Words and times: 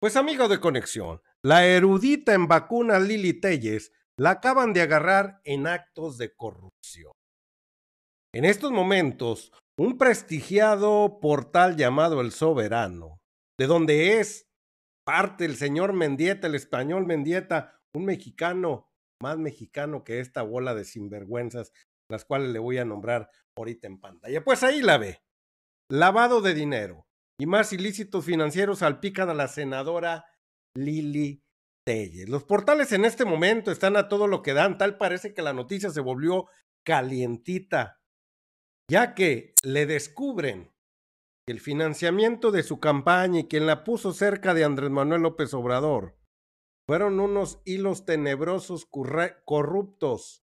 Pues 0.00 0.14
amigo 0.14 0.46
de 0.46 0.60
conexión, 0.60 1.20
la 1.42 1.66
erudita 1.66 2.32
en 2.32 2.46
vacunas 2.46 3.02
Lili 3.02 3.32
Telles 3.32 3.92
la 4.16 4.30
acaban 4.30 4.72
de 4.72 4.82
agarrar 4.82 5.40
en 5.42 5.66
actos 5.66 6.18
de 6.18 6.36
corrupción. 6.36 7.10
En 8.32 8.44
estos 8.44 8.70
momentos, 8.70 9.52
un 9.76 9.98
prestigiado 9.98 11.18
portal 11.20 11.76
llamado 11.76 12.20
El 12.20 12.30
Soberano, 12.30 13.18
de 13.58 13.66
donde 13.66 14.20
es 14.20 14.46
parte 15.04 15.44
el 15.44 15.56
señor 15.56 15.94
Mendieta, 15.94 16.46
el 16.46 16.54
español 16.54 17.04
Mendieta, 17.04 17.80
un 17.92 18.04
mexicano, 18.04 18.92
más 19.20 19.36
mexicano 19.36 20.04
que 20.04 20.20
esta 20.20 20.42
bola 20.42 20.76
de 20.76 20.84
sinvergüenzas, 20.84 21.72
las 22.08 22.24
cuales 22.24 22.50
le 22.50 22.60
voy 22.60 22.78
a 22.78 22.84
nombrar 22.84 23.30
ahorita 23.56 23.88
en 23.88 23.98
pantalla. 23.98 24.44
Pues 24.44 24.62
ahí 24.62 24.80
la 24.80 24.98
ve. 24.98 25.22
Lavado 25.90 26.40
de 26.40 26.54
dinero, 26.54 27.07
y 27.40 27.46
más 27.46 27.72
ilícitos 27.72 28.24
financieros 28.24 28.80
salpican 28.80 29.30
a 29.30 29.34
la 29.34 29.48
senadora 29.48 30.26
Lili 30.74 31.42
Telles. 31.86 32.28
Los 32.28 32.44
portales 32.44 32.92
en 32.92 33.04
este 33.04 33.24
momento 33.24 33.70
están 33.70 33.96
a 33.96 34.08
todo 34.08 34.26
lo 34.26 34.42
que 34.42 34.54
dan, 34.54 34.76
tal 34.76 34.98
parece 34.98 35.32
que 35.34 35.42
la 35.42 35.52
noticia 35.52 35.90
se 35.90 36.00
volvió 36.00 36.46
calientita, 36.84 38.00
ya 38.90 39.14
que 39.14 39.54
le 39.62 39.86
descubren 39.86 40.72
que 41.46 41.52
el 41.52 41.60
financiamiento 41.60 42.50
de 42.50 42.62
su 42.62 42.80
campaña 42.80 43.40
y 43.40 43.48
quien 43.48 43.66
la 43.66 43.84
puso 43.84 44.12
cerca 44.12 44.52
de 44.52 44.64
Andrés 44.64 44.90
Manuel 44.90 45.22
López 45.22 45.54
Obrador 45.54 46.18
fueron 46.88 47.20
unos 47.20 47.60
hilos 47.64 48.04
tenebrosos 48.04 48.86
corruptos 48.86 50.42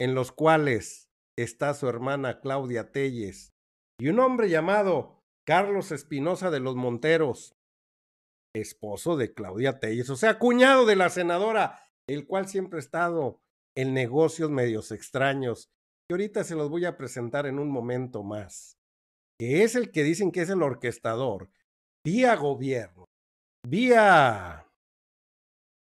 en 0.00 0.14
los 0.14 0.32
cuales 0.32 1.10
está 1.38 1.74
su 1.74 1.88
hermana 1.88 2.40
Claudia 2.40 2.90
Telles 2.90 3.52
y 4.00 4.08
un 4.08 4.18
hombre 4.20 4.48
llamado 4.48 5.23
Carlos 5.46 5.92
Espinosa 5.92 6.50
de 6.50 6.60
los 6.60 6.74
Monteros, 6.74 7.54
esposo 8.56 9.16
de 9.16 9.34
Claudia 9.34 9.78
Telles, 9.78 10.08
o 10.08 10.16
sea, 10.16 10.38
cuñado 10.38 10.86
de 10.86 10.96
la 10.96 11.10
senadora, 11.10 11.90
el 12.08 12.26
cual 12.26 12.48
siempre 12.48 12.78
ha 12.78 12.80
estado 12.80 13.40
en 13.76 13.92
negocios 13.92 14.50
medios 14.50 14.90
extraños, 14.90 15.68
que 16.08 16.14
ahorita 16.14 16.44
se 16.44 16.54
los 16.54 16.70
voy 16.70 16.86
a 16.86 16.96
presentar 16.96 17.46
en 17.46 17.58
un 17.58 17.70
momento 17.70 18.22
más, 18.22 18.78
que 19.38 19.64
es 19.64 19.74
el 19.74 19.90
que 19.90 20.02
dicen 20.02 20.32
que 20.32 20.42
es 20.42 20.50
el 20.50 20.62
orquestador, 20.62 21.50
vía 22.06 22.36
gobierno, 22.36 23.04
vía 23.66 24.66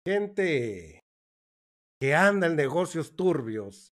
gente 0.06 1.00
que 2.00 2.14
anda 2.14 2.46
en 2.46 2.56
negocios 2.56 3.16
turbios, 3.16 3.92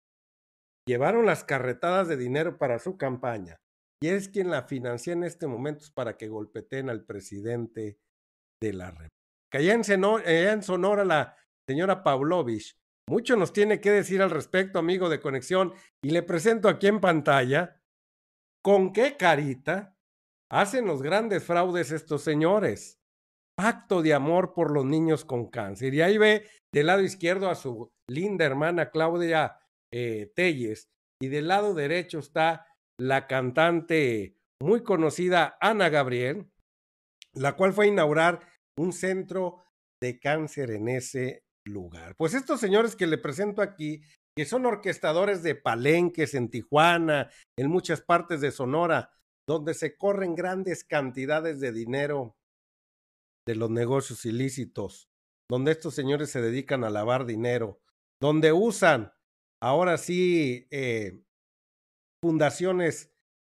llevaron 0.89 1.27
las 1.27 1.45
carretadas 1.45 2.09
de 2.09 2.17
dinero 2.17 2.59
para 2.59 2.79
su 2.79 2.97
campaña 2.97 3.57
y 4.03 4.09
es 4.09 4.29
quien 4.29 4.51
la 4.51 4.63
financia 4.63 5.13
en 5.13 5.25
este 5.25 5.47
momento 5.47 5.87
para 5.95 6.17
que 6.17 6.29
golpeteen 6.29 6.91
al 6.91 7.05
presidente 7.05 7.99
de 8.61 8.73
la 8.73 8.91
República. 8.91 9.11
Allá 9.53 9.75
en, 9.75 10.63
Sonora, 10.63 11.05
la 11.05 11.37
señora 11.69 12.03
Pavlovich, 12.03 12.77
mucho 13.09 13.37
nos 13.37 13.53
tiene 13.53 13.81
que 13.81 13.93
decir 13.93 14.21
al 14.21 14.31
respecto, 14.31 14.79
amigo 14.79 15.09
de 15.09 15.21
conexión, 15.21 15.73
y 16.03 16.11
le 16.11 16.23
presento 16.23 16.69
aquí 16.69 16.89
en 16.89 17.01
pantalla 17.01 17.81
con 18.65 18.93
qué 18.93 19.17
carita 19.17 19.97
hacen 20.51 20.87
los 20.87 21.03
grandes 21.03 21.45
fraudes 21.45 21.93
estos 21.93 22.23
señores. 22.23 23.01
Pacto 23.57 24.03
de 24.03 24.15
amor 24.15 24.53
por 24.53 24.73
los 24.73 24.85
niños 24.85 25.25
con 25.25 25.49
cáncer. 25.49 25.95
Y 25.95 26.01
ahí 26.01 26.19
ve 26.19 26.49
del 26.73 26.89
lado 26.89 27.03
izquierdo 27.03 27.49
a 27.49 27.55
su 27.55 27.93
linda 28.09 28.45
hermana 28.45 28.91
Claudia 28.91 29.61
eh, 29.93 30.33
Telles 30.35 30.91
y 31.23 31.29
del 31.29 31.47
lado 31.47 31.75
derecho 31.75 32.19
está 32.19 32.67
la 32.99 33.27
cantante 33.27 34.37
muy 34.63 34.83
conocida 34.83 35.57
Ana 35.61 35.89
Gabriel, 35.89 36.51
la 37.35 37.57
cual 37.57 37.73
fue 37.73 37.87
a 37.87 37.89
inaugurar 37.89 38.41
un 38.79 38.93
centro 38.93 39.65
de 40.03 40.19
cáncer 40.21 40.71
en 40.71 40.89
ese 40.89 41.45
lugar. 41.67 42.15
Pues 42.17 42.35
estos 42.35 42.61
señores 42.61 42.97
que 42.97 43.07
le 43.07 43.19
presento 43.19 43.63
aquí, 43.63 44.03
que 44.37 44.45
son 44.45 44.67
orquestadores 44.67 45.43
de 45.43 45.55
palenques 45.55 46.35
en 46.35 46.51
Tijuana, 46.51 47.31
en 47.59 47.69
muchas 47.71 48.01
partes 48.01 48.41
de 48.41 48.51
Sonora, 48.51 49.13
donde 49.49 49.75
se 49.75 49.97
corren 49.97 50.35
grandes 50.35 50.85
cantidades 50.85 51.61
de 51.61 51.73
dinero 51.73 52.37
de 53.47 53.55
los 53.55 53.71
negocios 53.71 54.25
ilícitos, 54.25 55.09
donde 55.51 55.73
estos 55.73 55.95
señores 55.95 56.31
se 56.31 56.41
dedican 56.41 56.85
a 56.85 56.91
lavar 56.91 57.27
dinero, 57.27 57.81
donde 58.21 58.53
usan, 58.53 59.13
ahora 59.63 59.99
sí, 59.99 60.67
eh, 60.71 61.23
fundaciones 62.25 63.13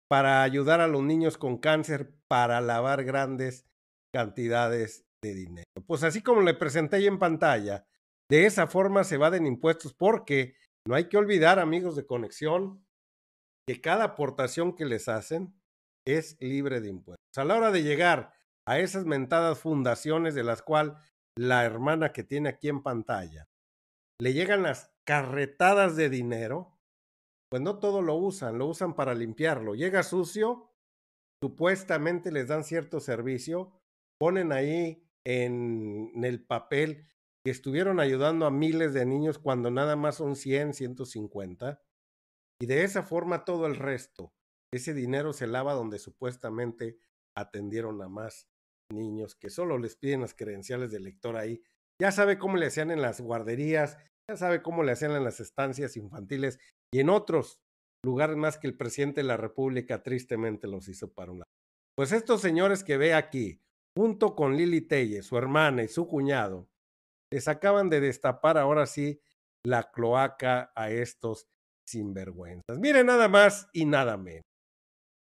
para 0.10 0.42
ayudar 0.42 0.82
a 0.82 0.88
los 0.88 1.04
niños 1.04 1.38
con 1.38 1.60
cáncer 1.60 2.16
para 2.28 2.62
lavar 2.62 3.04
grandes 3.04 3.68
cantidades 4.12 5.06
de 5.24 5.36
dinero. 5.36 5.66
Pues 5.86 6.02
así 6.02 6.24
como 6.24 6.42
le 6.42 6.56
presenté 6.56 6.96
ahí 6.96 7.06
en 7.06 7.20
pantalla, 7.20 7.86
de 8.28 8.48
esa 8.48 8.66
forma 8.66 9.04
se 9.04 9.16
evaden 9.16 9.46
impuestos 9.46 9.94
porque 9.94 10.56
no 10.88 10.96
hay 10.96 11.10
que 11.10 11.18
olvidar, 11.18 11.60
amigos 11.60 11.96
de 11.96 12.08
conexión, 12.08 12.84
que 13.68 13.82
cada 13.82 14.04
aportación 14.06 14.76
que 14.76 14.86
les 14.86 15.10
hacen 15.10 15.54
es 16.08 16.36
libre 16.40 16.82
de 16.82 16.90
impuestos. 16.90 17.38
A 17.38 17.44
la 17.44 17.58
hora 17.58 17.70
de 17.70 17.84
llegar 17.84 18.34
a 18.68 18.80
esas 18.80 19.06
mentadas 19.06 19.60
fundaciones 19.60 20.34
de 20.34 20.44
las 20.44 20.64
cuales 20.64 20.96
la 21.38 21.66
hermana 21.66 22.12
que 22.12 22.24
tiene 22.24 22.50
aquí 22.50 22.68
en 22.68 22.82
pantalla, 22.82 23.48
le 24.20 24.34
llegan 24.34 24.64
las 24.64 24.92
carretadas 25.04 25.96
de 25.96 26.10
dinero, 26.10 26.75
pues 27.50 27.62
no 27.62 27.80
todo 27.80 28.02
lo 28.02 28.16
usan, 28.16 28.58
lo 28.58 28.68
usan 28.68 28.96
para 28.96 29.14
limpiarlo. 29.14 29.76
Llega 29.76 30.04
sucio, 30.04 30.72
supuestamente 31.42 32.32
les 32.32 32.48
dan 32.48 32.64
cierto 32.64 33.00
servicio, 33.00 33.72
ponen 34.20 34.52
ahí 34.52 35.06
en, 35.26 36.12
el 36.24 36.44
papel 36.44 37.08
que 37.44 37.52
estuvieron 37.52 38.00
ayudando 38.00 38.46
a 38.46 38.52
miles 38.52 38.94
de 38.94 39.06
niños 39.06 39.38
cuando 39.38 39.70
nada 39.70 39.96
más 39.96 40.16
son 40.16 40.36
100, 40.36 40.74
150. 40.74 41.82
Y 42.60 42.66
de 42.66 42.84
esa 42.84 43.04
forma 43.04 43.46
todo 43.46 43.68
el 43.68 43.76
resto, 43.76 44.34
ese 44.74 44.94
dinero 44.94 45.34
se 45.34 45.46
lava 45.46 45.74
donde 45.74 46.00
supuestamente 46.00 46.98
atendieron 47.38 48.02
a 48.02 48.08
más 48.08 48.48
niños 48.92 49.36
que 49.36 49.50
solo 49.50 49.78
les 49.78 49.96
piden 49.96 50.22
las 50.22 50.34
credenciales 50.34 50.92
de 50.92 51.00
lector 51.00 51.38
ahí. 51.38 51.62
Ya 52.02 52.12
sabe 52.12 52.38
cómo 52.38 52.58
le 52.58 52.68
hacían 52.68 52.92
en 52.92 53.02
las 53.02 53.22
guarderías, 53.22 53.98
ya 54.30 54.38
sabe 54.38 54.62
cómo 54.62 54.84
le 54.84 54.92
hacían 54.92 55.12
en 55.12 55.24
las 55.24 55.40
estancias 55.40 55.98
infantiles 55.98 56.60
y 56.96 57.02
en 57.02 57.10
otros 57.10 57.62
lugares 58.06 58.38
más 58.38 58.58
que 58.58 58.68
el 58.68 58.78
presidente 58.78 59.20
de 59.20 59.28
la 59.28 59.36
República 59.36 60.02
tristemente 60.02 60.66
los 60.66 60.88
hizo 60.88 61.12
para 61.12 61.34
un 61.34 61.40
lado. 61.40 61.52
Pues 61.94 62.14
estos 62.14 62.40
señores 62.40 62.86
que 62.86 62.96
ve 62.96 63.14
aquí, 63.14 63.62
junto 63.98 64.34
con 64.34 64.56
Lili 64.56 64.80
Telle, 64.80 65.22
su 65.22 65.38
hermana 65.38 65.84
y 65.84 65.90
su 65.90 66.08
cuñado, 66.08 66.70
les 67.34 67.50
acaban 67.50 67.90
de 67.90 68.00
destapar 68.00 68.58
ahora 68.58 68.86
sí 68.86 69.20
la 69.66 69.92
cloaca 69.92 70.72
a 70.74 70.90
estos 70.90 71.50
sinvergüenzas. 71.86 72.80
Miren 72.80 73.08
nada 73.08 73.28
más 73.28 73.68
y 73.74 73.84
nada 73.84 74.16
menos. 74.16 74.46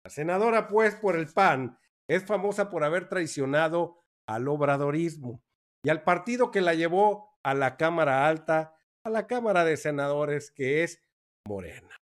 La 0.05 0.11
senadora, 0.11 0.69
pues, 0.69 0.95
por 0.95 1.17
el 1.17 1.27
PAN, 1.27 1.77
es 2.09 2.23
famosa 2.23 2.69
por 2.69 2.85
haber 2.85 3.09
traicionado 3.09 4.01
al 4.29 4.47
obradorismo 4.47 5.43
y 5.83 5.89
al 5.89 6.03
partido 6.03 6.51
que 6.51 6.61
la 6.61 6.73
llevó 6.73 7.37
a 7.43 7.53
la 7.53 7.75
Cámara 7.75 8.29
Alta, 8.29 8.77
a 9.03 9.09
la 9.09 9.27
Cámara 9.27 9.65
de 9.65 9.75
Senadores, 9.75 10.51
que 10.51 10.83
es 10.83 11.01
Morena. 11.47 11.95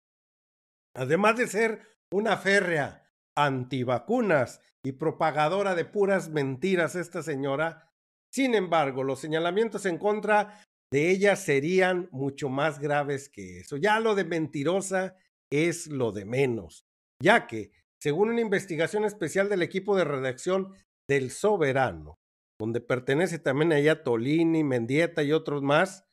Además 0.94 1.36
de 1.36 1.46
ser 1.46 1.82
una 2.12 2.36
férrea 2.36 3.10
antivacunas 3.36 4.60
y 4.84 4.92
propagadora 4.92 5.74
de 5.74 5.84
puras 5.84 6.28
mentiras 6.28 6.94
esta 6.94 7.22
señora, 7.22 7.90
sin 8.32 8.54
embargo, 8.54 9.04
los 9.04 9.20
señalamientos 9.20 9.86
en 9.86 9.98
contra 9.98 10.64
de 10.92 11.10
ella 11.10 11.36
serían 11.36 12.08
mucho 12.12 12.48
más 12.48 12.78
graves 12.78 13.28
que 13.28 13.60
eso. 13.60 13.76
Ya 13.76 14.00
lo 14.00 14.14
de 14.14 14.24
mentirosa 14.24 15.16
es 15.50 15.86
lo 15.86 16.12
de 16.12 16.24
menos, 16.24 16.86
ya 17.22 17.46
que, 17.46 17.72
según 18.00 18.30
una 18.30 18.40
investigación 18.40 19.04
especial 19.04 19.48
del 19.48 19.62
equipo 19.62 19.96
de 19.96 20.04
redacción 20.04 20.74
del 21.08 21.30
Soberano, 21.30 22.18
donde 22.58 22.80
pertenece 22.80 23.38
también 23.38 23.72
ella 23.72 24.02
Tolini, 24.02 24.64
Mendieta 24.64 25.22
y 25.22 25.32
otros 25.32 25.62
más, 25.62 26.04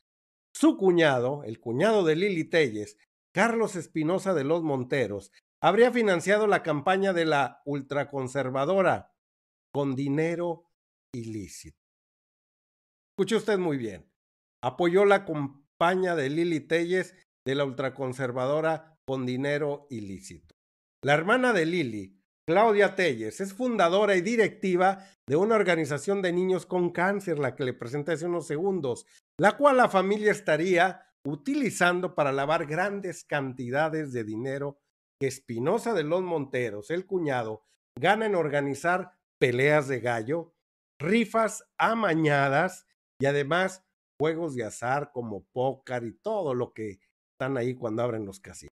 su 0.54 0.78
cuñado, 0.78 1.44
el 1.44 1.60
cuñado 1.60 2.04
de 2.04 2.16
Lili 2.16 2.44
Telles, 2.44 2.98
Carlos 3.34 3.76
Espinosa 3.76 4.34
de 4.34 4.44
los 4.44 4.64
Monteros, 4.64 5.32
habría 5.62 5.92
financiado 5.92 6.48
la 6.48 6.64
campaña 6.64 7.14
de 7.14 7.26
la 7.26 7.62
ultraconservadora 7.66 9.14
con 9.72 9.96
dinero 9.96 10.72
ilícito. 11.14 11.78
Escuche 13.14 13.36
usted 13.36 13.60
muy 13.60 13.78
bien. 13.78 14.10
Apoyó 14.64 15.06
la 15.06 15.26
campaña 15.26 16.16
de 16.16 16.30
Lili 16.30 16.62
Telles 16.62 17.16
de 17.46 17.56
la 17.56 17.66
ultraconservadora 17.66 18.98
con 19.06 19.26
dinero 19.26 19.88
ilícito. 19.90 20.56
La 21.04 21.14
hermana 21.14 21.54
de 21.54 21.66
Lili, 21.66 22.22
Claudia 22.48 22.96
Telles, 22.96 23.42
es 23.42 23.54
fundadora 23.54 24.16
y 24.16 24.22
directiva 24.22 25.06
de 25.28 25.36
una 25.36 25.56
organización 25.56 26.22
de 26.22 26.34
niños 26.34 26.66
con 26.66 26.92
cáncer, 26.92 27.40
la 27.40 27.56
que 27.56 27.64
le 27.64 27.74
presenté 27.74 28.14
hace 28.14 28.26
unos 28.26 28.48
segundos, 28.48 29.06
la 29.38 29.56
cual 29.58 29.78
la 29.78 29.90
familia 29.90 30.32
estaría 30.32 31.09
utilizando 31.26 32.16
para 32.16 32.32
lavar 32.32 32.66
grandes 32.66 33.24
cantidades 33.24 34.14
de 34.14 34.24
dinero 34.24 34.80
que 35.20 35.28
Espinosa 35.28 35.94
de 35.94 36.04
los 36.04 36.22
Monteros, 36.22 36.92
el 36.92 37.06
cuñado, 37.06 37.66
gana 38.00 38.26
en 38.26 38.36
organizar 38.36 39.12
peleas 39.40 39.88
de 39.88 40.00
gallo 40.00 40.54
rifas 41.00 41.64
amañadas 41.78 42.86
y 43.22 43.26
además 43.26 43.84
juegos 44.20 44.56
de 44.56 44.66
azar 44.66 45.12
como 45.14 45.46
póker 45.54 46.04
y 46.04 46.14
todo 46.14 46.54
lo 46.54 46.74
que 46.74 47.00
están 47.34 47.58
ahí 47.58 47.74
cuando 47.74 48.04
abren 48.04 48.26
los 48.26 48.40
casinos. 48.40 48.70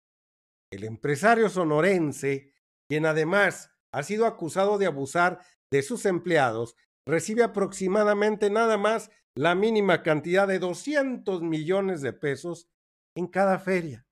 El 0.71 0.85
empresario 0.85 1.49
sonorense, 1.49 2.53
quien 2.89 3.05
además 3.05 3.71
ha 3.93 4.03
sido 4.03 4.25
acusado 4.25 4.77
de 4.77 4.85
abusar 4.85 5.39
de 5.71 5.83
sus 5.83 6.05
empleados, 6.05 6.75
recibe 7.05 7.43
aproximadamente 7.43 8.49
nada 8.49 8.77
más 8.77 9.11
la 9.35 9.55
mínima 9.55 10.03
cantidad 10.03 10.47
de 10.47 10.59
200 10.59 11.41
millones 11.41 12.01
de 12.01 12.13
pesos 12.13 12.69
en 13.15 13.27
cada 13.27 13.59
feria. 13.59 14.05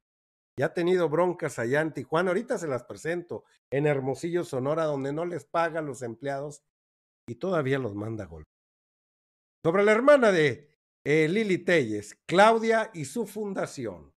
Ya 0.57 0.67
ha 0.67 0.73
tenido 0.73 1.09
broncas 1.09 1.59
allá 1.59 1.81
en 1.81 1.93
Tijuana, 1.93 2.31
ahorita 2.31 2.57
se 2.57 2.67
las 2.67 2.83
presento, 2.83 3.45
en 3.71 3.85
Hermosillo, 3.85 4.43
Sonora, 4.43 4.85
donde 4.85 5.13
no 5.13 5.25
les 5.25 5.45
paga 5.45 5.79
a 5.79 5.83
los 5.83 6.01
empleados 6.01 6.63
y 7.27 7.35
todavía 7.35 7.79
los 7.79 7.95
manda 7.95 8.25
a 8.25 8.27
golpe. 8.27 8.51
Sobre 9.63 9.83
la 9.83 9.91
hermana 9.91 10.31
de 10.31 10.69
eh, 11.05 11.27
Lili 11.29 11.59
Telles, 11.59 12.15
Claudia 12.25 12.89
y 12.93 13.05
su 13.05 13.25
fundación, 13.25 14.13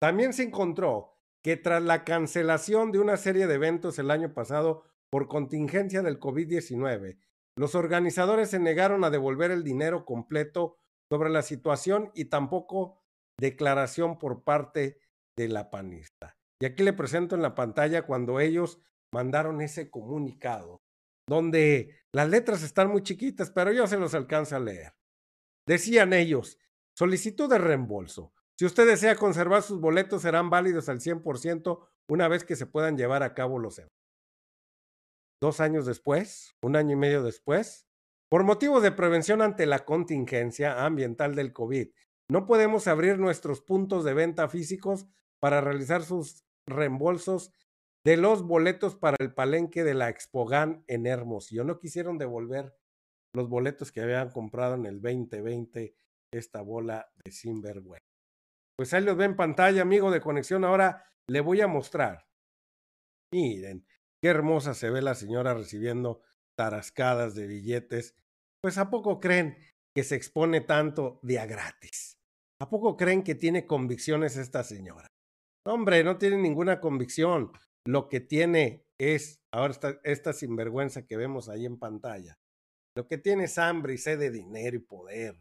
también 0.00 0.32
se 0.32 0.42
encontró 0.42 1.16
que 1.42 1.56
tras 1.56 1.82
la 1.82 2.04
cancelación 2.04 2.92
de 2.92 2.98
una 2.98 3.16
serie 3.16 3.46
de 3.46 3.54
eventos 3.54 3.98
el 3.98 4.10
año 4.10 4.34
pasado 4.34 4.84
por 5.10 5.28
contingencia 5.28 6.02
del 6.02 6.18
COVID-19, 6.18 7.18
los 7.58 7.74
organizadores 7.74 8.50
se 8.50 8.58
negaron 8.58 9.04
a 9.04 9.10
devolver 9.10 9.50
el 9.50 9.64
dinero 9.64 10.04
completo 10.04 10.78
sobre 11.10 11.30
la 11.30 11.42
situación 11.42 12.10
y 12.14 12.26
tampoco 12.26 13.02
declaración 13.40 14.18
por 14.18 14.44
parte 14.44 15.00
de 15.36 15.48
la 15.48 15.70
panista. 15.70 16.36
Y 16.60 16.66
aquí 16.66 16.82
le 16.82 16.92
presento 16.92 17.34
en 17.34 17.42
la 17.42 17.54
pantalla 17.54 18.02
cuando 18.02 18.40
ellos 18.40 18.80
mandaron 19.12 19.60
ese 19.60 19.90
comunicado, 19.90 20.82
donde 21.28 21.96
las 22.12 22.28
letras 22.28 22.62
están 22.62 22.88
muy 22.88 23.02
chiquitas, 23.02 23.50
pero 23.50 23.72
yo 23.72 23.86
se 23.86 23.98
los 23.98 24.14
alcanzo 24.14 24.56
a 24.56 24.60
leer. 24.60 24.94
Decían 25.66 26.12
ellos, 26.12 26.58
solicitud 26.96 27.48
de 27.50 27.58
reembolso. 27.58 28.32
Si 28.58 28.64
usted 28.64 28.86
desea 28.86 29.16
conservar 29.16 29.62
sus 29.62 29.80
boletos, 29.80 30.22
serán 30.22 30.48
válidos 30.48 30.88
al 30.88 31.00
100% 31.00 31.86
una 32.08 32.28
vez 32.28 32.44
que 32.44 32.56
se 32.56 32.66
puedan 32.66 32.96
llevar 32.96 33.22
a 33.22 33.34
cabo 33.34 33.58
los 33.58 33.78
eventos. 33.78 34.05
Dos 35.40 35.60
años 35.60 35.86
después, 35.86 36.56
un 36.62 36.76
año 36.76 36.92
y 36.92 36.96
medio 36.96 37.22
después, 37.22 37.86
por 38.30 38.42
motivos 38.42 38.82
de 38.82 38.92
prevención 38.92 39.42
ante 39.42 39.66
la 39.66 39.84
contingencia 39.84 40.84
ambiental 40.84 41.34
del 41.34 41.52
COVID, 41.52 41.88
no 42.28 42.46
podemos 42.46 42.88
abrir 42.88 43.18
nuestros 43.18 43.60
puntos 43.60 44.04
de 44.04 44.14
venta 44.14 44.48
físicos 44.48 45.06
para 45.40 45.60
realizar 45.60 46.02
sus 46.02 46.44
reembolsos 46.66 47.52
de 48.04 48.16
los 48.16 48.42
boletos 48.42 48.96
para 48.96 49.16
el 49.20 49.32
palenque 49.34 49.84
de 49.84 49.94
la 49.94 50.08
Expogan 50.08 50.84
en 50.86 51.06
Hermosillo. 51.06 51.64
No 51.64 51.78
quisieron 51.78 52.18
devolver 52.18 52.74
los 53.34 53.48
boletos 53.48 53.92
que 53.92 54.00
habían 54.00 54.30
comprado 54.30 54.74
en 54.74 54.86
el 54.86 55.00
2020 55.00 55.94
esta 56.32 56.62
bola 56.62 57.10
de 57.24 57.30
sinvergüenza. 57.30 58.06
Pues 58.76 58.92
ahí 58.92 59.02
los 59.02 59.16
ve 59.16 59.24
en 59.24 59.36
pantalla, 59.36 59.82
amigo 59.82 60.10
de 60.10 60.20
conexión. 60.20 60.64
Ahora 60.64 61.04
le 61.28 61.40
voy 61.40 61.60
a 61.60 61.66
mostrar. 61.66 62.26
Miren, 63.32 63.86
qué 64.26 64.30
hermosa 64.30 64.74
se 64.74 64.90
ve 64.90 65.02
la 65.02 65.14
señora 65.14 65.54
recibiendo 65.54 66.20
tarascadas 66.56 67.36
de 67.36 67.46
billetes. 67.46 68.16
Pues 68.60 68.76
a 68.76 68.90
poco 68.90 69.20
creen 69.20 69.56
que 69.94 70.02
se 70.02 70.16
expone 70.16 70.60
tanto 70.60 71.20
de 71.22 71.34
gratis. 71.46 72.18
¿A 72.60 72.68
poco 72.68 72.96
creen 72.96 73.22
que 73.22 73.36
tiene 73.36 73.68
convicciones 73.68 74.36
esta 74.36 74.64
señora? 74.64 75.06
Hombre, 75.64 76.02
no 76.02 76.18
tiene 76.18 76.38
ninguna 76.38 76.80
convicción. 76.80 77.52
Lo 77.86 78.08
que 78.08 78.18
tiene 78.18 78.84
es, 78.98 79.38
ahora 79.52 79.70
esta, 79.70 80.00
esta 80.02 80.32
sinvergüenza 80.32 81.06
que 81.06 81.16
vemos 81.16 81.48
ahí 81.48 81.64
en 81.64 81.78
pantalla, 81.78 82.36
lo 82.96 83.06
que 83.06 83.18
tiene 83.18 83.44
es 83.44 83.58
hambre 83.58 83.94
y 83.94 83.98
sed 83.98 84.18
de 84.18 84.32
dinero 84.32 84.76
y 84.76 84.80
poder. 84.80 85.40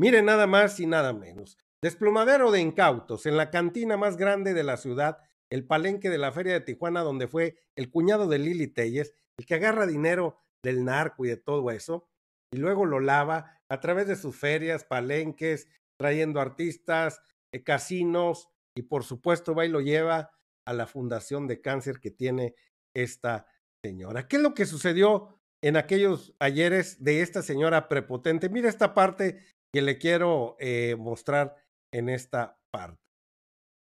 Mire 0.00 0.22
nada 0.22 0.46
más 0.46 0.80
y 0.80 0.86
nada 0.86 1.12
menos. 1.12 1.58
Desplomadero 1.82 2.50
de 2.50 2.62
incautos 2.62 3.26
en 3.26 3.36
la 3.36 3.50
cantina 3.50 3.98
más 3.98 4.16
grande 4.16 4.54
de 4.54 4.64
la 4.64 4.78
ciudad, 4.78 5.18
el 5.50 5.66
palenque 5.66 6.10
de 6.10 6.18
la 6.18 6.32
Feria 6.32 6.54
de 6.54 6.60
Tijuana, 6.60 7.02
donde 7.02 7.28
fue 7.28 7.56
el 7.76 7.90
cuñado 7.90 8.28
de 8.28 8.38
Lili 8.38 8.66
Telles, 8.66 9.14
el 9.38 9.46
que 9.46 9.54
agarra 9.54 9.86
dinero 9.86 10.38
del 10.62 10.84
narco 10.84 11.24
y 11.24 11.28
de 11.28 11.36
todo 11.36 11.70
eso, 11.70 12.08
y 12.52 12.58
luego 12.58 12.84
lo 12.84 13.00
lava 13.00 13.60
a 13.68 13.80
través 13.80 14.06
de 14.06 14.16
sus 14.16 14.36
ferias, 14.36 14.84
palenques, 14.84 15.68
trayendo 15.98 16.40
artistas, 16.40 17.20
eh, 17.52 17.62
casinos, 17.62 18.48
y 18.76 18.82
por 18.82 19.04
supuesto 19.04 19.54
va 19.54 19.64
y 19.64 19.68
lo 19.68 19.80
lleva 19.80 20.30
a 20.66 20.72
la 20.72 20.86
fundación 20.86 21.46
de 21.46 21.60
cáncer 21.60 22.00
que 22.00 22.10
tiene 22.10 22.54
esta 22.94 23.46
señora. 23.82 24.26
¿Qué 24.26 24.36
es 24.36 24.42
lo 24.42 24.54
que 24.54 24.66
sucedió 24.66 25.36
en 25.62 25.76
aquellos 25.76 26.34
ayeres 26.38 27.02
de 27.02 27.22
esta 27.22 27.42
señora 27.42 27.88
prepotente. 27.88 28.48
Mira 28.48 28.68
esta 28.68 28.94
parte 28.94 29.38
que 29.72 29.82
le 29.82 29.98
quiero 29.98 30.56
eh, 30.60 30.96
mostrar 30.96 31.56
en 31.92 32.08
esta 32.08 32.58
parte. 32.70 33.02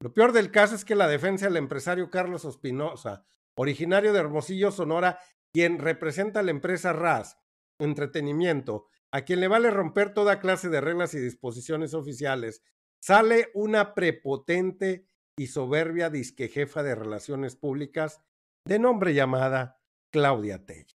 Lo 0.00 0.12
peor 0.12 0.32
del 0.32 0.50
caso 0.50 0.74
es 0.74 0.84
que 0.84 0.94
la 0.94 1.08
defensa 1.08 1.46
del 1.46 1.56
empresario 1.56 2.10
Carlos 2.10 2.44
Ospinoza, 2.44 3.24
originario 3.56 4.12
de 4.12 4.20
Hermosillo, 4.20 4.70
Sonora, 4.70 5.18
quien 5.52 5.78
representa 5.78 6.40
a 6.40 6.42
la 6.42 6.50
empresa 6.50 6.92
RAS 6.92 7.38
Entretenimiento, 7.80 8.86
a 9.12 9.22
quien 9.22 9.40
le 9.40 9.48
vale 9.48 9.70
romper 9.70 10.12
toda 10.14 10.40
clase 10.40 10.68
de 10.68 10.80
reglas 10.80 11.14
y 11.14 11.18
disposiciones 11.18 11.94
oficiales, 11.94 12.62
sale 13.00 13.50
una 13.54 13.94
prepotente 13.94 15.08
y 15.36 15.48
soberbia 15.48 16.10
disquejefa 16.10 16.82
de 16.82 16.94
relaciones 16.94 17.56
públicas 17.56 18.22
de 18.66 18.78
nombre 18.78 19.14
llamada 19.14 19.80
Claudia 20.12 20.64
Tell. 20.64 20.86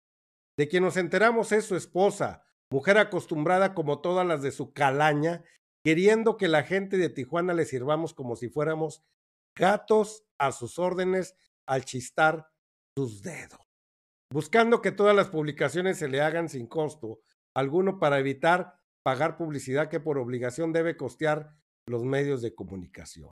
De 0.57 0.67
quien 0.67 0.83
nos 0.83 0.97
enteramos 0.97 1.51
es 1.51 1.65
su 1.65 1.75
esposa, 1.75 2.43
mujer 2.71 2.97
acostumbrada 2.97 3.73
como 3.73 4.01
todas 4.01 4.25
las 4.25 4.41
de 4.41 4.51
su 4.51 4.73
calaña, 4.73 5.43
queriendo 5.83 6.37
que 6.37 6.47
la 6.47 6.63
gente 6.63 6.97
de 6.97 7.09
Tijuana 7.09 7.53
le 7.53 7.65
sirvamos 7.65 8.13
como 8.13 8.35
si 8.35 8.49
fuéramos 8.49 9.03
gatos 9.55 10.25
a 10.37 10.51
sus 10.51 10.79
órdenes 10.79 11.35
al 11.67 11.85
chistar 11.85 12.49
sus 12.97 13.21
dedos, 13.21 13.61
buscando 14.31 14.81
que 14.81 14.91
todas 14.91 15.15
las 15.15 15.29
publicaciones 15.29 15.97
se 15.97 16.07
le 16.07 16.21
hagan 16.21 16.49
sin 16.49 16.67
costo 16.67 17.21
alguno 17.55 17.99
para 17.99 18.19
evitar 18.19 18.79
pagar 19.03 19.37
publicidad 19.37 19.89
que 19.89 19.99
por 19.99 20.17
obligación 20.17 20.73
debe 20.73 20.97
costear 20.97 21.55
los 21.87 22.03
medios 22.03 22.41
de 22.41 22.53
comunicación. 22.53 23.31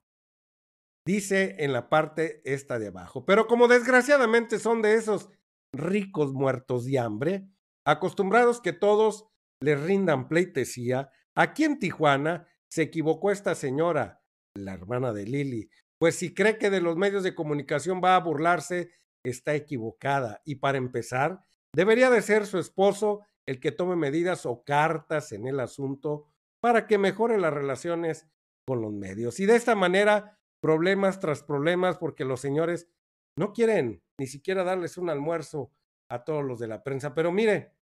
Dice 1.06 1.56
en 1.58 1.72
la 1.72 1.88
parte 1.88 2.42
esta 2.44 2.78
de 2.78 2.88
abajo, 2.88 3.24
pero 3.24 3.46
como 3.46 3.68
desgraciadamente 3.68 4.58
son 4.58 4.82
de 4.82 4.94
esos 4.94 5.30
ricos 5.72 6.32
muertos 6.32 6.84
de 6.84 6.98
hambre, 6.98 7.48
acostumbrados 7.86 8.60
que 8.60 8.72
todos 8.72 9.26
les 9.62 9.80
rindan 9.80 10.28
pleitesía, 10.28 11.10
aquí 11.38 11.64
en 11.64 11.78
Tijuana 11.78 12.48
se 12.68 12.82
equivocó 12.82 13.30
esta 13.30 13.54
señora, 13.54 14.22
la 14.54 14.74
hermana 14.74 15.12
de 15.12 15.24
Lili, 15.24 15.70
pues 15.98 16.16
si 16.16 16.34
cree 16.34 16.58
que 16.58 16.68
de 16.68 16.80
los 16.80 16.96
medios 16.96 17.22
de 17.22 17.34
comunicación 17.34 18.00
va 18.02 18.16
a 18.16 18.20
burlarse, 18.20 18.90
está 19.24 19.54
equivocada. 19.54 20.42
Y 20.44 20.56
para 20.56 20.78
empezar, 20.78 21.44
debería 21.74 22.10
de 22.10 22.22
ser 22.22 22.46
su 22.46 22.58
esposo 22.58 23.22
el 23.46 23.60
que 23.60 23.72
tome 23.72 23.96
medidas 23.96 24.46
o 24.46 24.62
cartas 24.64 25.32
en 25.32 25.46
el 25.46 25.60
asunto 25.60 26.26
para 26.60 26.86
que 26.86 26.98
mejore 26.98 27.38
las 27.38 27.52
relaciones 27.52 28.26
con 28.66 28.82
los 28.82 28.92
medios. 28.92 29.40
Y 29.40 29.46
de 29.46 29.56
esta 29.56 29.74
manera, 29.74 30.38
problemas 30.60 31.20
tras 31.20 31.42
problemas, 31.42 31.96
porque 31.98 32.24
los 32.24 32.40
señores 32.40 32.88
no 33.36 33.52
quieren 33.52 34.02
ni 34.18 34.26
siquiera 34.26 34.64
darles 34.64 34.98
un 34.98 35.08
almuerzo 35.08 35.72
a 36.10 36.24
todos 36.24 36.44
los 36.44 36.58
de 36.58 36.66
la 36.66 36.82
prensa. 36.82 37.14
Pero 37.14 37.32
mire, 37.32 37.77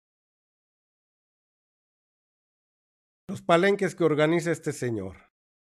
los 3.28 3.42
palenques 3.42 3.94
que 3.94 4.04
organiza 4.04 4.50
este 4.50 4.72
señor, 4.72 5.16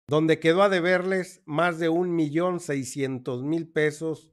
donde 0.09 0.38
quedó 0.38 0.62
a 0.62 0.69
deberles 0.69 1.42
más 1.47 1.78
de 1.78 1.88
un 1.88 2.14
millón 2.14 2.61
seiscientos 2.61 3.42
mil 3.42 3.71
pesos 3.71 4.33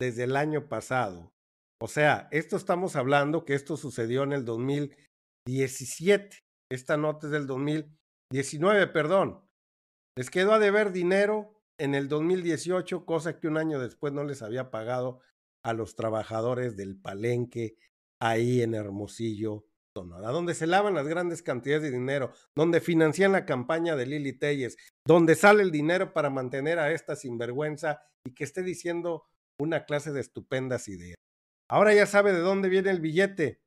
desde 0.00 0.24
el 0.24 0.36
año 0.36 0.68
pasado. 0.68 1.32
O 1.80 1.86
sea, 1.86 2.28
esto 2.32 2.56
estamos 2.56 2.96
hablando 2.96 3.44
que 3.44 3.54
esto 3.54 3.76
sucedió 3.76 4.24
en 4.24 4.32
el 4.32 4.44
2017. 4.44 6.38
Esta 6.70 6.96
nota 6.96 7.26
es 7.28 7.32
del 7.32 7.46
2019, 7.46 8.88
perdón. 8.88 9.48
Les 10.16 10.30
quedó 10.30 10.52
a 10.52 10.58
deber 10.58 10.90
dinero 10.90 11.62
en 11.78 11.94
el 11.94 12.08
2018, 12.08 13.06
cosa 13.06 13.38
que 13.38 13.46
un 13.46 13.56
año 13.56 13.78
después 13.78 14.12
no 14.12 14.24
les 14.24 14.42
había 14.42 14.70
pagado 14.70 15.20
a 15.64 15.72
los 15.72 15.94
trabajadores 15.94 16.76
del 16.76 17.00
palenque 17.00 17.76
ahí 18.20 18.62
en 18.62 18.74
Hermosillo, 18.74 19.64
Sonora, 19.98 20.30
donde 20.30 20.54
se 20.54 20.66
lavan 20.66 20.94
las 20.94 21.08
grandes 21.08 21.42
cantidades 21.42 21.82
de 21.82 21.90
dinero, 21.90 22.32
donde 22.54 22.80
financian 22.80 23.32
la 23.32 23.44
campaña 23.44 23.96
de 23.96 24.06
Lili 24.06 24.32
Telles, 24.32 24.76
donde 25.06 25.34
sale 25.34 25.62
el 25.62 25.70
dinero 25.70 26.12
para 26.12 26.30
mantener 26.30 26.78
a 26.78 26.92
esta 26.92 27.16
sinvergüenza 27.16 28.02
y 28.24 28.34
que 28.34 28.44
esté 28.44 28.62
diciendo 28.62 29.26
una 29.60 29.84
clase 29.84 30.12
de 30.12 30.20
estupendas 30.20 30.88
ideas. 30.88 31.16
Ahora 31.70 31.92
ya 31.92 32.06
sabe 32.06 32.32
de 32.32 32.40
dónde 32.40 32.68
viene 32.68 32.90
el 32.90 33.00
billete, 33.00 33.60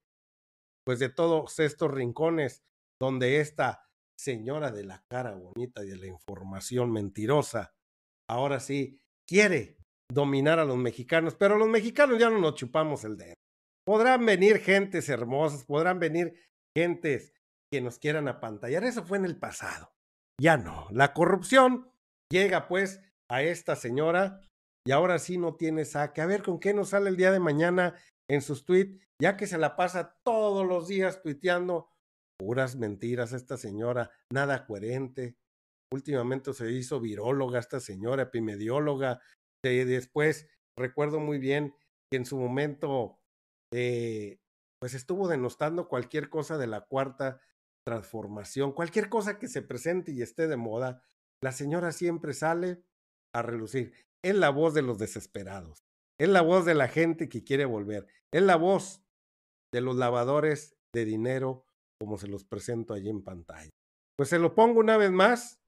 pues 0.86 1.00
de 1.00 1.10
todos 1.10 1.60
estos 1.60 1.92
rincones 1.92 2.64
donde 3.00 3.40
esta 3.40 3.90
señora 4.18 4.72
de 4.72 4.86
la 4.86 5.04
cara 5.10 5.36
bonita 5.36 5.84
y 5.84 5.90
de 5.90 5.98
la 5.98 6.08
información 6.08 6.92
mentirosa 6.92 7.74
ahora 8.30 8.60
sí 8.60 9.02
quiere 9.28 9.78
dominar 10.12 10.60
a 10.60 10.66
los 10.66 10.78
mexicanos, 10.78 11.36
pero 11.36 11.58
los 11.58 11.68
mexicanos 11.68 12.20
ya 12.20 12.30
no 12.30 12.40
nos 12.40 12.56
chupamos 12.56 13.04
el 13.04 13.18
dedo. 13.18 13.41
Podrán 13.86 14.26
venir 14.26 14.60
gentes 14.60 15.10
hermosas, 15.10 15.66
podrán 15.66 16.00
venir 16.00 16.34
gentes 16.78 17.34
que 17.72 17.82
nos 17.82 18.00
quieran 18.00 18.28
apantallar. 18.28 18.84
Eso 18.84 19.04
fue 19.04 19.18
en 19.18 19.26
el 19.26 19.38
pasado. 19.38 19.94
Ya 20.40 20.58
no. 20.58 20.88
La 20.92 21.14
corrupción 21.14 21.92
llega 22.32 22.68
pues 22.68 23.02
a 23.30 23.44
esta 23.44 23.76
señora 23.76 24.42
y 24.86 24.92
ahora 24.92 25.20
sí 25.20 25.38
no 25.38 25.56
tiene 25.56 25.86
saque. 25.86 26.22
A 26.22 26.26
ver 26.26 26.44
con 26.44 26.60
qué 26.60 26.74
nos 26.74 26.90
sale 26.90 27.10
el 27.10 27.18
día 27.18 27.32
de 27.32 27.40
mañana 27.40 27.96
en 28.30 28.42
sus 28.42 28.66
tweets, 28.66 29.00
ya 29.22 29.38
que 29.38 29.48
se 29.48 29.58
la 29.58 29.76
pasa 29.76 30.18
todos 30.24 30.66
los 30.66 30.88
días 30.88 31.22
tuiteando 31.22 31.90
puras 32.40 32.76
mentiras 32.76 33.34
esta 33.34 33.58
señora, 33.58 34.12
nada 34.32 34.66
coherente. 34.66 35.38
Últimamente 35.94 36.54
se 36.54 36.72
hizo 36.72 37.00
viróloga 37.00 37.60
esta 37.60 37.80
señora, 37.80 38.24
epimedióloga. 38.24 39.22
después 39.64 40.48
recuerdo 40.78 41.20
muy 41.20 41.38
bien 41.38 41.76
que 42.10 42.18
en 42.18 42.26
su 42.26 42.38
momento 42.38 43.21
eh, 43.74 44.40
pues 44.80 44.94
estuvo 44.94 45.28
denostando 45.28 45.88
cualquier 45.88 46.30
cosa 46.30 46.58
de 46.58 46.68
la 46.68 46.82
cuarta 46.82 47.42
transformación, 47.86 48.74
cualquier 48.74 49.10
cosa 49.10 49.40
que 49.40 49.48
se 49.48 49.62
presente 49.62 50.12
y 50.12 50.22
esté 50.22 50.48
de 50.48 50.58
moda, 50.58 51.02
la 51.44 51.52
señora 51.52 51.92
siempre 51.92 52.34
sale 52.34 52.84
a 53.34 53.42
relucir. 53.42 53.94
Es 54.24 54.36
la 54.36 54.50
voz 54.50 54.74
de 54.74 54.82
los 54.82 54.98
desesperados, 55.00 55.84
es 56.20 56.30
la 56.30 56.42
voz 56.42 56.66
de 56.66 56.76
la 56.76 56.88
gente 56.88 57.30
que 57.30 57.44
quiere 57.44 57.66
volver, 57.66 58.08
es 58.32 58.44
la 58.44 58.56
voz 58.56 59.04
de 59.74 59.82
los 59.82 59.96
lavadores 59.96 60.76
de 60.94 61.06
dinero 61.06 61.66
como 62.00 62.18
se 62.18 62.28
los 62.28 62.44
presento 62.44 62.94
allí 62.94 63.10
en 63.10 63.24
pantalla. 63.24 63.70
Pues 64.18 64.30
se 64.30 64.40
lo 64.40 64.56
pongo 64.56 64.80
una 64.80 64.98
vez 64.98 65.12
más. 65.12 65.60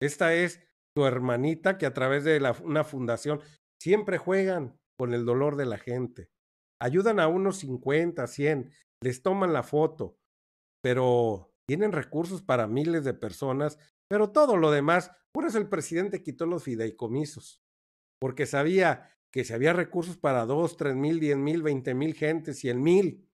Esta 0.00 0.34
es 0.34 0.60
tu 0.94 1.06
hermanita 1.06 1.78
que 1.78 1.86
a 1.86 1.94
través 1.94 2.24
de 2.24 2.40
una 2.62 2.84
fundación 2.84 3.40
siempre 3.80 4.18
juegan 4.18 4.78
con 4.98 5.14
el 5.14 5.24
dolor 5.24 5.56
de 5.56 5.66
la 5.66 5.78
gente. 5.78 6.28
Ayudan 6.82 7.20
a 7.20 7.28
unos 7.28 7.58
50, 7.58 8.26
100, 8.26 8.72
les 9.04 9.22
toman 9.22 9.52
la 9.52 9.62
foto, 9.62 10.18
pero 10.82 11.54
tienen 11.68 11.92
recursos 11.92 12.42
para 12.42 12.66
miles 12.66 13.04
de 13.04 13.14
personas, 13.14 13.78
pero 14.10 14.32
todo 14.32 14.56
lo 14.56 14.72
demás, 14.72 15.12
por 15.32 15.46
eso 15.46 15.58
el 15.58 15.68
presidente 15.68 16.24
quitó 16.24 16.44
los 16.44 16.64
fideicomisos, 16.64 17.62
porque 18.20 18.46
sabía 18.46 19.16
que 19.32 19.44
si 19.44 19.52
había 19.52 19.72
recursos 19.72 20.16
para 20.16 20.44
dos, 20.44 20.76
tres 20.76 20.96
mil, 20.96 21.20
diez 21.20 21.36
mil, 21.36 21.62
veinte 21.62 21.94
mil 21.94 22.14
gentes, 22.14 22.58
cien 22.58 22.82
mil, 22.82 23.30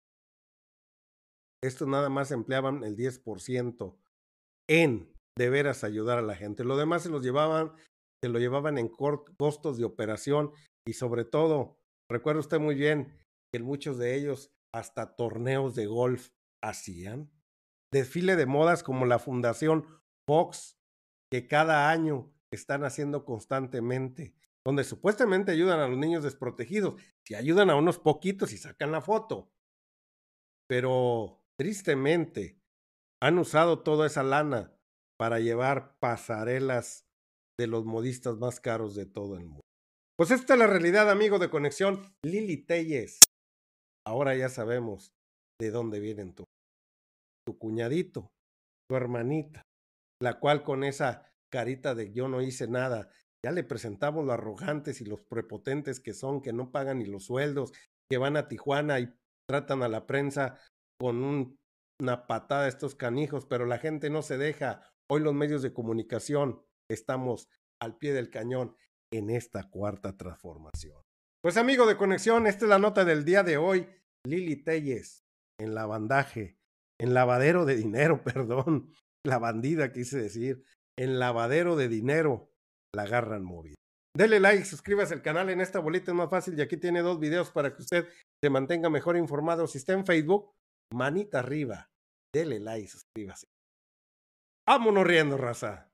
estos 1.64 1.88
nada 1.88 2.08
más 2.08 2.30
empleaban 2.30 2.84
el 2.84 2.96
10% 2.96 3.96
en 4.68 5.12
de 5.37 5.50
veras 5.50 5.82
ayudar 5.82 6.18
a 6.18 6.22
la 6.22 6.37
gente. 6.37 6.62
Lo 6.62 6.76
demás 6.76 7.02
se 7.02 7.08
los 7.08 7.22
llevaban, 7.22 7.72
se 8.22 8.28
lo 8.28 8.38
llevaban 8.38 8.78
en 8.78 8.88
costos 8.88 9.78
de 9.78 9.84
operación 9.84 10.52
y 10.87 10.92
sobre 10.92 11.25
todo, 11.25 11.78
recuerda 12.08 12.40
usted 12.40 12.61
muy 12.61 12.76
bien 12.76 13.12
que 13.52 13.61
muchos 13.61 13.99
de 13.99 14.14
ellos 14.14 14.52
hasta 14.73 15.14
torneos 15.14 15.75
de 15.75 15.87
golf 15.87 16.30
hacían. 16.62 17.30
Desfile 17.92 18.37
de 18.37 18.47
modas 18.47 18.82
como 18.82 19.04
la 19.04 19.18
Fundación 19.18 19.87
Fox, 20.26 20.78
que 21.30 21.47
cada 21.47 21.90
año 21.90 22.32
están 22.50 22.85
haciendo 22.85 23.25
constantemente, 23.25 24.35
donde 24.64 24.85
supuestamente 24.85 25.52
ayudan 25.52 25.80
a 25.80 25.88
los 25.88 25.99
niños 25.99 26.25
desprotegidos. 26.25 27.00
Si 27.26 27.35
ayudan 27.35 27.68
a 27.68 27.76
unos 27.76 27.99
poquitos 27.99 28.52
y 28.52 28.59
sacan 28.59 28.92
la 28.92 29.02
foto. 29.02 29.52
Pero 30.68 31.44
tristemente 31.59 32.59
han 33.21 33.38
usado 33.38 33.82
toda 33.82 34.06
esa 34.06 34.23
lana 34.23 34.75
para 35.18 35.38
llevar 35.40 35.99
pasarelas 35.99 37.06
de 37.59 37.66
los 37.66 37.85
modistas 37.85 38.38
más 38.38 38.61
caros 38.61 38.94
de 38.94 39.06
todo 39.06 39.37
el 39.37 39.44
mundo. 39.44 39.61
Pues 40.16 40.30
esta 40.30 40.54
es 40.54 40.59
la 40.59 40.66
realidad, 40.66 41.11
amigo 41.11 41.38
de 41.38 41.50
conexión. 41.50 42.14
Lili 42.23 42.56
Telles. 42.56 43.18
Ahora 44.04 44.35
ya 44.35 44.49
sabemos 44.49 45.12
de 45.61 45.71
dónde 45.71 46.00
vienen 46.00 46.35
tu, 46.35 46.44
cuñadito, 47.59 48.32
tu 48.88 48.97
hermanita, 48.97 49.62
la 50.21 50.40
cual 50.40 50.64
con 50.64 50.85
esa 50.85 51.30
carita 51.52 51.94
de 51.94 52.12
yo 52.12 52.28
no 52.28 52.40
hice 52.40 52.66
nada, 52.66 53.11
ya 53.44 53.52
le 53.52 53.62
presentamos 53.64 54.25
los 54.25 54.35
arrogantes 54.35 55.00
y 55.00 55.04
los 55.04 55.23
prepotentes 55.23 56.00
que 56.00 56.14
son, 56.14 56.40
que 56.40 56.52
no 56.52 56.71
pagan 56.71 56.99
ni 56.99 57.06
los 57.06 57.25
sueldos, 57.25 57.73
que 58.11 58.18
van 58.18 58.37
a 58.37 58.49
Tijuana 58.49 59.00
y 59.00 59.12
tratan 59.49 59.82
a 59.82 59.88
la 59.88 60.06
prensa 60.06 60.59
con 60.99 61.56
una 62.00 62.26
patada 62.26 62.64
a 62.64 62.68
estos 62.68 62.94
canijos, 62.94 63.47
pero 63.47 63.66
la 63.66 63.78
gente 63.78 64.11
no 64.11 64.23
se 64.23 64.38
deja. 64.38 64.88
Hoy 65.11 65.21
los 65.21 65.35
medios 65.35 65.62
de 65.62 65.73
comunicación 65.73 66.62
estamos 66.88 67.49
al 67.80 67.99
pie 67.99 68.12
del 68.12 68.30
cañón 68.30 68.76
en 69.12 69.30
esta 69.30 69.68
cuarta 69.68 70.16
transformación. 70.16 71.01
Pues 71.42 71.56
amigo 71.56 71.87
de 71.87 71.96
conexión, 71.96 72.46
esta 72.46 72.66
es 72.66 72.68
la 72.68 72.78
nota 72.78 73.04
del 73.04 73.25
día 73.25 73.42
de 73.42 73.56
hoy. 73.56 73.88
Lili 74.25 74.62
Telles 74.62 75.25
en 75.58 75.75
la 75.75 75.87
bandaje, 75.87 76.56
en 77.00 77.14
lavadero 77.14 77.64
de 77.64 77.75
dinero, 77.75 78.22
perdón, 78.25 78.94
la 79.26 79.38
bandida 79.38 79.92
quise 79.92 80.22
decir, 80.22 80.64
en 80.96 81.18
lavadero 81.18 81.75
de 81.75 81.88
dinero 81.88 82.52
la 82.94 83.02
agarran 83.02 83.42
móvil. 83.42 83.75
Dele 84.16 84.38
like, 84.38 84.64
suscríbase 84.64 85.14
al 85.14 85.22
canal, 85.22 85.50
en 85.50 85.61
esta 85.61 85.80
bolita 85.80 86.12
es 86.12 86.16
más 86.16 86.30
fácil 86.30 86.56
y 86.56 86.62
aquí 86.62 86.76
tiene 86.76 87.00
dos 87.00 87.18
videos 87.18 87.50
para 87.50 87.75
que 87.75 87.82
usted 87.82 88.08
se 88.40 88.50
mantenga 88.50 88.88
mejor 88.88 89.16
informado. 89.16 89.66
Si 89.66 89.78
está 89.78 89.94
en 89.94 90.06
Facebook, 90.06 90.52
manita 90.94 91.40
arriba, 91.40 91.90
dele 92.32 92.61
like, 92.61 92.88
suscríbase. 92.88 93.46
Vámonos 94.68 95.04
riendo, 95.04 95.37
raza. 95.37 95.91